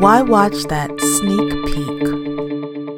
why 0.00 0.20
watch 0.22 0.64
that 0.64 0.90
sneak 1.00 1.50
peek? 1.66 2.04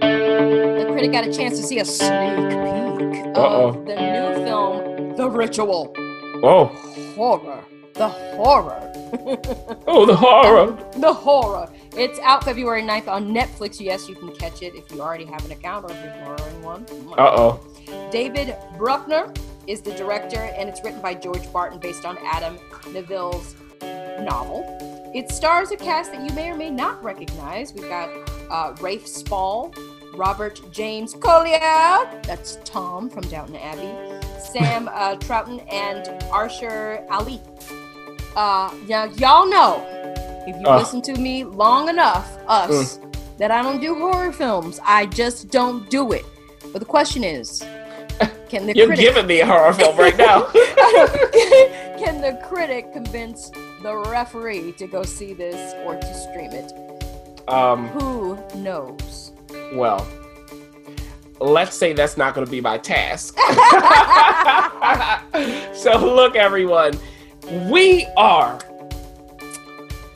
The 0.00 0.86
critic 0.90 1.12
got 1.12 1.26
a 1.26 1.32
chance 1.32 1.58
to 1.58 1.64
see 1.64 1.78
a 1.78 1.84
sneak 1.84 2.10
peek 2.10 3.24
Uh-oh. 3.36 3.68
of 3.68 3.86
the 3.86 3.94
new 3.94 4.44
film, 4.44 5.16
The 5.16 5.30
Ritual. 5.30 5.94
Oh, 6.42 6.66
Horror. 7.14 7.64
The 7.94 8.08
horror. 8.08 8.92
oh, 9.88 10.06
the 10.06 10.14
horror. 10.14 10.76
the 10.96 11.12
horror. 11.12 11.68
It's 11.96 12.18
out 12.20 12.44
February 12.44 12.82
9th 12.82 13.08
on 13.08 13.32
Netflix. 13.34 13.80
Yes, 13.80 14.08
you 14.08 14.14
can 14.14 14.32
catch 14.36 14.62
it 14.62 14.74
if 14.76 14.90
you 14.92 15.00
already 15.00 15.24
have 15.24 15.44
an 15.44 15.50
account 15.50 15.84
or 15.84 15.90
if 15.90 16.04
you're 16.04 16.24
borrowing 16.24 16.62
one. 16.62 16.86
Uh 17.18 17.30
oh. 17.36 18.08
David 18.12 18.54
Bruckner 18.76 19.32
is 19.66 19.80
the 19.82 19.92
director, 19.94 20.38
and 20.38 20.68
it's 20.68 20.84
written 20.84 21.00
by 21.02 21.14
George 21.14 21.52
Barton 21.52 21.80
based 21.80 22.04
on 22.04 22.18
Adam 22.24 22.58
Nevill's 22.92 23.56
novel. 24.20 24.87
It 25.14 25.30
stars 25.30 25.70
a 25.70 25.76
cast 25.76 26.12
that 26.12 26.28
you 26.28 26.34
may 26.34 26.50
or 26.50 26.54
may 26.56 26.70
not 26.70 27.02
recognize. 27.02 27.72
We've 27.72 27.88
got 27.88 28.10
uh, 28.50 28.74
Rafe 28.80 29.06
Spall, 29.06 29.72
Robert 30.14 30.60
James 30.70 31.14
Collier, 31.14 31.58
that's 32.24 32.58
Tom 32.64 33.08
from 33.08 33.22
Downton 33.24 33.56
Abbey, 33.56 34.20
Sam 34.38 34.88
uh, 34.88 35.16
Troughton, 35.16 35.64
and 35.72 36.04
Arsher 36.30 37.06
Ali. 37.10 37.40
Uh, 38.36 38.70
now, 38.86 39.04
y'all 39.04 39.48
know, 39.48 39.82
if 40.46 40.56
you 40.60 40.66
Uh. 40.66 40.76
listen 40.76 41.00
to 41.02 41.14
me 41.14 41.42
long 41.44 41.88
enough, 41.88 42.36
us, 42.46 43.00
that 43.38 43.50
I 43.50 43.62
don't 43.62 43.80
do 43.80 43.94
horror 43.94 44.32
films. 44.32 44.78
I 44.84 45.06
just 45.06 45.50
don't 45.50 45.88
do 45.88 46.12
it. 46.12 46.26
But 46.72 46.80
the 46.80 46.84
question 46.86 47.24
is, 47.24 47.60
can 48.50 48.66
the 48.66 48.74
You're 48.74 48.88
critic 48.88 49.04
giving 49.06 49.26
me 49.26 49.40
a 49.40 49.46
horror 49.46 49.72
film 49.72 49.96
right 49.96 50.16
now. 50.16 50.42
can 51.98 52.20
the 52.20 52.38
critic 52.46 52.92
convince 52.92 53.50
the 53.82 53.96
referee 53.96 54.72
to 54.72 54.86
go 54.86 55.02
see 55.02 55.32
this 55.34 55.74
or 55.84 55.94
to 55.96 56.14
stream 56.14 56.50
it? 56.52 56.72
um, 57.48 57.88
Who 57.88 58.38
knows? 58.56 59.32
well, 59.74 60.06
let's 61.40 61.76
say 61.76 61.92
that's 61.92 62.16
not 62.16 62.34
going 62.34 62.44
to 62.46 62.50
be 62.50 62.60
my 62.60 62.78
task. 62.78 63.36
so, 65.74 65.96
look, 65.98 66.36
everyone, 66.36 66.92
we 67.70 68.06
are 68.16 68.58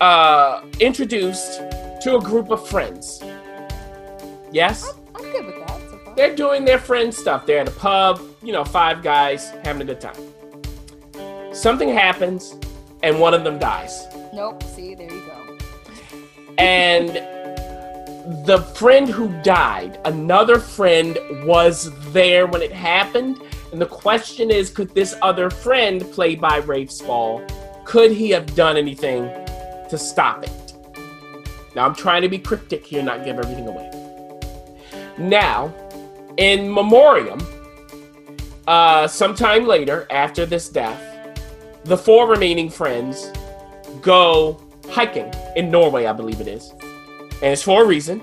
uh, 0.00 0.62
introduced 0.80 1.58
to 2.02 2.16
a 2.16 2.20
group 2.20 2.50
of 2.50 2.66
friends. 2.68 3.22
Yes? 4.50 4.92
I'm 5.14 5.22
good 5.30 5.46
with 5.46 5.54
that 5.66 5.80
so 5.90 5.98
far. 5.98 6.14
They're 6.16 6.34
doing 6.34 6.64
their 6.64 6.78
friend 6.78 7.14
stuff. 7.14 7.46
They're 7.46 7.60
at 7.60 7.68
a 7.68 7.72
pub, 7.72 8.20
you 8.42 8.52
know, 8.52 8.64
five 8.64 9.02
guys 9.02 9.50
having 9.64 9.82
a 9.82 9.84
good 9.84 10.00
time. 10.00 11.54
Something 11.54 11.90
happens, 11.90 12.56
and 13.02 13.18
one 13.18 13.34
of 13.34 13.44
them 13.44 13.58
dies. 13.58 14.06
Nope. 14.32 14.62
See, 14.62 14.94
there 14.94 15.12
you 15.12 15.22
go. 15.26 15.58
And 16.58 17.10
the 18.46 18.58
friend 18.76 19.08
who 19.08 19.28
died, 19.42 19.98
another 20.04 20.58
friend 20.58 21.18
was 21.44 21.90
there 22.12 22.46
when 22.46 22.62
it 22.62 22.72
happened. 22.72 23.40
And 23.72 23.80
the 23.80 23.86
question 23.86 24.50
is 24.50 24.70
could 24.70 24.94
this 24.94 25.14
other 25.22 25.50
friend, 25.50 26.00
played 26.12 26.40
by 26.40 26.58
Rafe 26.58 26.90
Spall, 26.90 27.44
could 27.84 28.12
he 28.12 28.30
have 28.30 28.54
done 28.54 28.76
anything 28.76 29.24
to 29.88 29.98
stop 29.98 30.44
it? 30.44 30.74
Now, 31.74 31.86
I'm 31.86 31.94
trying 31.94 32.22
to 32.22 32.28
be 32.28 32.38
cryptic 32.38 32.84
here, 32.84 33.02
not 33.02 33.24
give 33.24 33.38
everything 33.38 33.66
away. 33.66 33.90
Now, 35.18 35.74
in 36.36 36.72
memoriam, 36.72 37.40
uh, 38.66 39.08
sometime 39.08 39.66
later, 39.66 40.06
after 40.10 40.46
this 40.46 40.68
death, 40.68 41.11
the 41.84 41.96
four 41.96 42.28
remaining 42.28 42.70
friends 42.70 43.32
go 44.00 44.60
hiking 44.88 45.32
in 45.56 45.70
Norway, 45.70 46.06
I 46.06 46.12
believe 46.12 46.40
it 46.40 46.48
is. 46.48 46.70
And 46.70 47.52
it's 47.52 47.62
for 47.62 47.84
a 47.84 47.86
reason. 47.86 48.22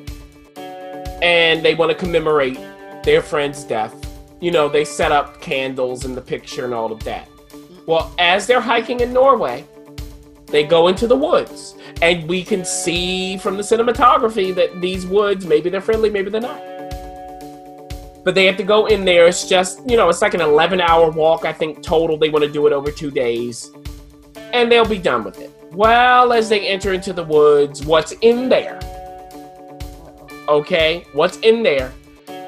And 1.21 1.63
they 1.63 1.75
want 1.75 1.91
to 1.91 1.97
commemorate 1.97 2.57
their 3.03 3.21
friend's 3.21 3.63
death. 3.63 3.93
You 4.39 4.51
know, 4.51 4.69
they 4.69 4.85
set 4.85 5.11
up 5.11 5.41
candles 5.41 6.05
in 6.05 6.15
the 6.15 6.21
picture 6.21 6.63
and 6.63 6.73
all 6.73 6.91
of 6.91 7.03
that. 7.03 7.27
Well, 7.85 8.13
as 8.17 8.47
they're 8.47 8.61
hiking 8.61 9.01
in 9.01 9.11
Norway, 9.11 9.65
they 10.47 10.63
go 10.63 10.87
into 10.87 11.07
the 11.07 11.15
woods. 11.15 11.75
And 12.01 12.29
we 12.29 12.43
can 12.43 12.63
see 12.63 13.37
from 13.37 13.57
the 13.57 13.63
cinematography 13.63 14.55
that 14.55 14.79
these 14.79 15.05
woods, 15.05 15.45
maybe 15.45 15.69
they're 15.69 15.81
friendly, 15.81 16.09
maybe 16.09 16.29
they're 16.29 16.39
not. 16.39 16.61
But 18.29 18.35
they 18.35 18.45
have 18.45 18.57
to 18.57 18.63
go 18.63 18.85
in 18.85 19.05
there. 19.05 19.25
It's 19.25 19.49
just, 19.49 19.89
you 19.89 19.97
know, 19.97 20.07
it's 20.07 20.21
like 20.21 20.35
an 20.35 20.41
11 20.41 20.81
hour 20.81 21.09
walk, 21.09 21.45
I 21.45 21.51
think, 21.51 21.81
total. 21.81 22.15
They 22.15 22.29
want 22.29 22.45
to 22.45 22.51
do 22.51 22.67
it 22.67 22.73
over 22.73 22.91
two 22.91 23.09
days. 23.09 23.71
And 24.53 24.71
they'll 24.71 24.87
be 24.87 24.99
done 24.99 25.23
with 25.23 25.39
it. 25.39 25.51
Well, 25.71 26.31
as 26.31 26.47
they 26.47 26.67
enter 26.67 26.93
into 26.93 27.11
the 27.11 27.23
woods, 27.23 27.83
what's 27.83 28.11
in 28.21 28.47
there? 28.47 28.79
Okay, 30.47 31.07
what's 31.13 31.37
in 31.37 31.63
there? 31.63 31.91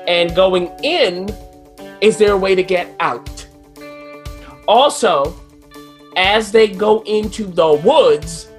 And 0.07 0.35
going 0.35 0.67
in, 0.83 1.29
is 1.99 2.15
there 2.19 2.33
a 2.33 2.37
way 2.37 2.53
to 2.53 2.61
get 2.61 2.95
out? 2.99 3.47
Also, 4.67 5.35
as 6.15 6.51
they 6.51 6.67
go 6.67 7.01
into 7.07 7.45
the 7.45 7.73
woods, 7.83 8.49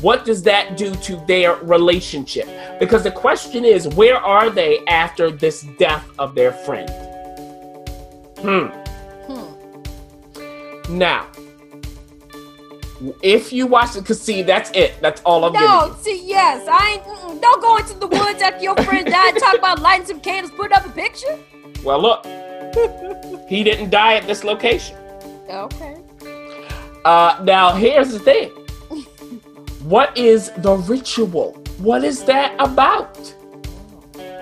what 0.00 0.24
does 0.24 0.42
that 0.42 0.76
do 0.76 0.94
to 0.96 1.16
their 1.26 1.56
relationship? 1.56 2.48
Because 2.78 3.02
the 3.02 3.10
question 3.10 3.64
is, 3.64 3.88
where 3.88 4.16
are 4.16 4.50
they 4.50 4.84
after 4.86 5.30
this 5.30 5.62
death 5.78 6.06
of 6.18 6.34
their 6.34 6.52
friend? 6.52 6.90
Hmm. 8.38 8.66
Hmm. 9.26 10.98
Now, 10.98 11.26
if 13.22 13.52
you 13.52 13.66
watch 13.66 13.96
it, 13.96 14.00
because 14.00 14.20
see, 14.20 14.42
that's 14.42 14.70
it. 14.72 14.94
That's 15.00 15.20
all 15.22 15.44
I'm 15.44 15.52
No, 15.52 15.86
you. 15.86 15.96
see, 16.00 16.26
yes, 16.26 16.66
I 16.70 16.92
ain't. 16.94 17.42
Don't 17.42 17.60
go 17.60 17.76
into 17.78 17.94
the 17.94 18.06
woods 18.06 18.40
after 18.42 18.62
your 18.62 18.76
friend 18.76 19.06
died. 19.06 19.36
Talk 19.38 19.58
about 19.58 19.80
lighting 19.80 20.06
some 20.06 20.20
candles, 20.20 20.52
put 20.54 20.72
up 20.72 20.86
a 20.86 20.90
picture. 20.90 21.38
Well, 21.82 22.00
look, 22.00 22.24
he 23.48 23.62
didn't 23.64 23.90
die 23.90 24.14
at 24.16 24.26
this 24.26 24.44
location. 24.44 24.96
Okay. 25.48 25.96
Uh, 27.04 27.38
now, 27.44 27.72
here's 27.74 28.12
the 28.12 28.18
thing. 28.18 28.50
What 29.84 30.16
is 30.16 30.50
the 30.56 30.76
ritual? 30.76 31.52
What 31.76 32.04
is 32.04 32.24
that 32.24 32.54
about? 32.58 33.34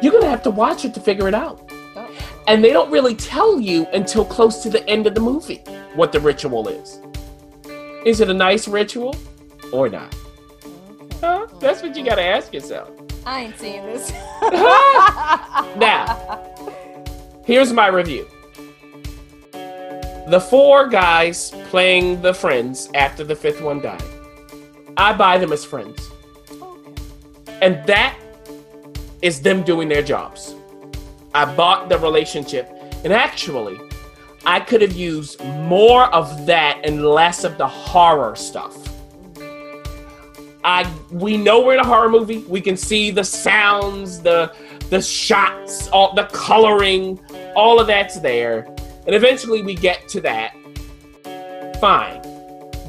You're 0.01 0.13
gonna 0.13 0.31
have 0.31 0.45
to 0.45 0.53
watch 0.53 0.85
it 0.85 0.95
to 0.95 1.01
figure 1.01 1.27
it 1.27 1.35
out. 1.35 1.69
Oh. 1.97 2.09
And 2.47 2.63
they 2.63 2.73
don't 2.73 2.93
really 2.93 3.17
tell 3.17 3.59
you 3.59 3.89
until 3.93 4.25
close 4.25 4.63
to 4.63 4.71
the 4.71 4.89
end 4.89 5.09
of 5.09 5.17
the 5.17 5.21
movie 5.21 5.57
what 5.95 6.13
the 6.13 6.21
ritual 6.21 6.69
is. 6.69 7.01
Is 8.07 8.21
it 8.21 8.31
a 8.31 8.35
nice 8.35 8.69
ritual 8.69 9.17
or 9.73 9.89
not? 9.89 10.15
Huh? 11.21 11.49
That's 11.59 11.83
what 11.83 11.97
you 11.97 12.05
gotta 12.05 12.23
ask 12.23 12.55
yourself. 12.55 12.91
I 13.27 13.41
ain't 13.41 13.59
seeing 13.59 13.85
this. 13.85 14.13
Now, 15.77 16.39
here's 17.45 17.73
my 17.73 17.89
review. 17.89 18.29
The 19.53 20.41
four 20.49 20.87
guys 20.87 21.51
playing 21.71 22.23
the 22.23 22.33
friends 22.33 22.89
after 22.95 23.25
the 23.25 23.35
fifth 23.35 23.61
one 23.61 23.81
died. 23.81 24.05
I 24.97 25.13
buy 25.13 25.39
them 25.39 25.53
as 25.53 25.65
friends. 25.65 26.11
Okay. 26.51 26.93
And 27.61 27.87
that 27.87 28.19
is 29.23 29.41
them 29.41 29.63
doing 29.63 29.89
their 29.89 30.03
jobs. 30.03 30.55
I 31.35 31.45
bought 31.55 31.89
the 31.89 31.99
relationship. 31.99 32.69
And 33.05 33.13
actually, 33.13 33.81
I 34.45 34.61
could 34.61 34.83
have 34.83 34.93
used 34.93 35.43
more 35.45 36.05
of 36.15 36.47
that 36.47 36.81
and 36.85 37.05
less 37.05 37.45
of 37.45 37.59
the 37.59 37.67
horror 37.67 38.37
stuff. 38.37 38.77
I 40.65 40.93
we 41.11 41.37
know 41.37 41.65
we're 41.65 41.75
in 41.75 41.81
a 41.81 41.87
horror 41.87 42.09
movie. 42.09 42.39
We 42.49 42.61
can 42.61 42.77
see 42.77 43.11
the 43.11 43.25
sounds, 43.25 44.21
the 44.21 44.55
the 44.91 45.01
shots, 45.01 45.89
all 45.89 46.15
the 46.15 46.25
coloring, 46.25 47.19
all 47.57 47.81
of 47.81 47.87
that's 47.87 48.21
there. 48.21 48.67
And 49.07 49.15
eventually 49.15 49.63
we 49.63 49.75
get 49.75 50.07
to 50.09 50.21
that. 50.21 50.55
Fine. 51.81 52.32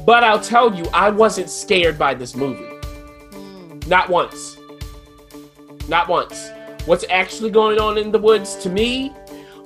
But 0.04 0.22
I'll 0.22 0.40
tell 0.40 0.74
you, 0.74 0.84
I 0.92 1.10
wasn't 1.10 1.48
scared 1.48 1.98
by 1.98 2.14
this 2.14 2.36
movie. 2.36 2.64
Hmm. 2.64 3.78
Not 3.86 4.08
once. 4.08 4.58
Not 5.88 6.08
once. 6.08 6.50
What's 6.86 7.04
actually 7.08 7.50
going 7.50 7.80
on 7.80 7.96
in 7.96 8.12
the 8.12 8.18
woods 8.18 8.56
to 8.56 8.68
me 8.68 9.14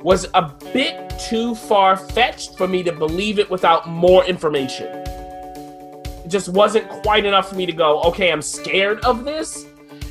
was 0.02 0.28
a 0.34 0.42
bit 0.72 1.12
too 1.18 1.56
far 1.56 1.96
fetched 1.96 2.56
for 2.56 2.68
me 2.68 2.84
to 2.84 2.92
believe 2.92 3.40
it 3.40 3.50
without 3.50 3.88
more 3.88 4.24
information. 4.24 4.86
It 4.86 6.28
just 6.28 6.48
wasn't 6.48 6.88
quite 6.88 7.24
enough 7.24 7.48
for 7.48 7.56
me 7.56 7.66
to 7.66 7.72
go, 7.72 8.00
okay, 8.02 8.30
I'm 8.30 8.42
scared 8.42 9.00
of 9.04 9.24
this. 9.24 9.66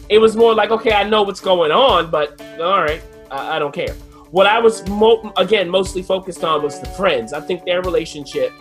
It 0.09 0.18
was 0.18 0.35
more 0.35 0.53
like, 0.53 0.71
okay, 0.71 0.91
I 0.91 1.03
know 1.03 1.24
what's 1.24 1.39
going 1.39 1.71
on, 1.71 2.12
but 2.12 2.41
all 2.59 2.81
right, 2.81 3.01
I, 3.31 3.56
I 3.56 3.59
don't 3.59 3.74
care. 3.74 3.94
What 4.31 4.45
I 4.45 4.59
was, 4.59 4.85
mo- 4.89 5.31
again, 5.38 5.69
mostly 5.69 6.01
focused 6.01 6.44
on 6.44 6.62
was 6.62 6.81
the 6.81 6.88
friends. 6.88 7.31
I 7.31 7.39
think 7.39 7.63
their 7.63 7.81
relationship 7.81 8.51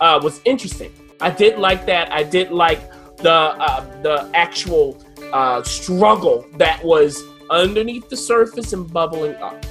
uh, 0.00 0.20
was 0.22 0.42
interesting. 0.44 0.92
I 1.20 1.30
did 1.30 1.58
like 1.58 1.86
that. 1.86 2.12
I 2.12 2.22
did 2.22 2.50
like 2.50 2.80
the 3.18 3.30
uh, 3.32 4.02
the 4.02 4.30
actual 4.34 5.02
uh, 5.32 5.62
struggle 5.62 6.46
that 6.58 6.84
was 6.84 7.22
underneath 7.50 8.08
the 8.08 8.16
surface 8.16 8.72
and 8.72 8.90
bubbling 8.92 9.34
up. 9.36 9.64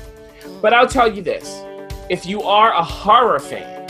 But 0.61 0.73
I'll 0.73 0.87
tell 0.87 1.11
you 1.13 1.21
this: 1.21 1.61
if 2.09 2.25
you 2.25 2.41
are 2.41 2.73
a 2.73 2.83
horror 2.83 3.39
fan, 3.39 3.87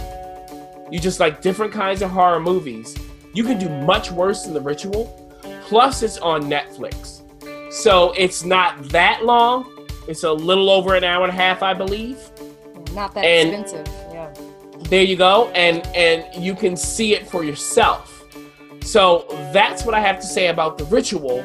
you 0.91 0.99
just 0.99 1.19
like 1.19 1.41
different 1.41 1.71
kinds 1.71 2.01
of 2.01 2.09
horror 2.11 2.39
movies. 2.39 2.95
You 3.33 3.43
can 3.43 3.57
do 3.57 3.69
much 3.85 4.11
worse 4.11 4.43
than 4.43 4.53
The 4.53 4.61
Ritual. 4.61 5.21
plus 5.67 6.03
it's 6.03 6.17
on 6.19 6.43
Netflix. 6.43 7.21
So 7.71 8.13
it's 8.17 8.43
not 8.45 8.89
that 8.89 9.25
long. 9.25 9.71
It's 10.07 10.23
a 10.23 10.31
little 10.31 10.69
over 10.69 10.95
an 10.95 11.03
hour 11.03 11.23
and 11.23 11.31
a 11.31 11.35
half, 11.35 11.61
I 11.63 11.73
believe. 11.73 12.17
Not 12.93 13.13
that 13.15 13.25
And- 13.25 13.49
expensive. 13.61 13.87
There 14.89 15.03
you 15.03 15.15
go. 15.15 15.49
And 15.49 15.85
and 15.95 16.25
you 16.43 16.55
can 16.55 16.75
see 16.77 17.13
it 17.15 17.27
for 17.27 17.43
yourself. 17.43 18.23
So 18.81 19.25
that's 19.51 19.83
what 19.83 19.95
I 19.95 19.99
have 19.99 20.19
to 20.19 20.27
say 20.27 20.47
about 20.47 20.77
the 20.77 20.85
ritual. 20.85 21.43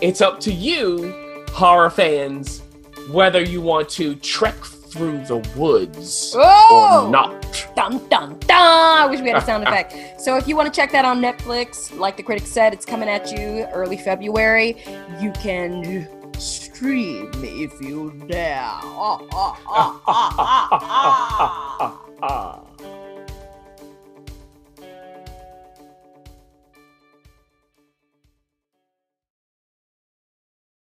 It's 0.00 0.20
up 0.20 0.40
to 0.40 0.52
you, 0.52 1.44
horror 1.50 1.90
fans, 1.90 2.62
whether 3.10 3.42
you 3.42 3.60
want 3.60 3.88
to 3.90 4.14
trek 4.16 4.54
through 4.56 5.24
the 5.26 5.36
woods 5.56 6.32
Oh! 6.34 7.04
or 7.04 7.10
not. 7.10 7.42
Dun 7.76 7.98
dun 8.08 8.38
dun! 8.40 8.50
I 8.50 9.06
wish 9.06 9.20
we 9.20 9.28
had 9.28 9.42
a 9.42 9.44
sound 9.44 9.64
effect. 9.66 10.20
So 10.20 10.36
if 10.36 10.48
you 10.48 10.56
want 10.56 10.72
to 10.72 10.80
check 10.80 10.90
that 10.92 11.04
on 11.04 11.20
Netflix, 11.20 11.94
like 11.98 12.16
the 12.16 12.22
critic 12.22 12.46
said, 12.46 12.72
it's 12.72 12.86
coming 12.86 13.08
at 13.08 13.30
you 13.30 13.66
early 13.72 13.98
February. 13.98 14.78
You 15.20 15.32
can 15.32 16.08
stream 16.38 17.30
if 17.36 17.80
you 17.82 18.12
dare. 18.28 18.60
Ah, 18.62 19.20
ah, 19.32 20.65